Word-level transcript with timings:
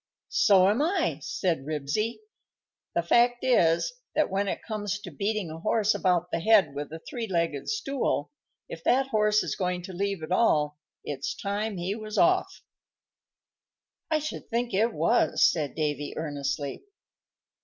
"So 0.29 0.67
am 0.67 0.81
I," 0.81 1.19
said 1.21 1.63
Ribsy. 1.67 2.21
"The 2.95 3.03
fact 3.03 3.43
is, 3.43 3.93
that 4.15 4.31
when 4.31 4.47
it 4.47 4.63
comes 4.63 4.99
to 4.99 5.11
beating 5.11 5.51
a 5.51 5.59
horse 5.59 5.93
about 5.93 6.31
the 6.31 6.39
head 6.39 6.73
with 6.73 6.91
a 6.91 6.97
three 7.07 7.27
legged 7.27 7.69
stool, 7.69 8.31
if 8.67 8.83
that 8.83 9.09
horse 9.09 9.43
is 9.43 9.55
going 9.55 9.83
to 9.83 9.93
leave 9.93 10.23
at 10.23 10.31
all, 10.31 10.79
it's 11.03 11.35
time 11.35 11.77
he 11.77 11.93
was 11.93 12.17
off." 12.17 12.63
"I 14.09 14.17
should 14.17 14.49
think 14.49 14.73
it 14.73 14.91
was," 14.91 15.43
said 15.47 15.75
Davy, 15.75 16.17
earnestly. 16.17 16.83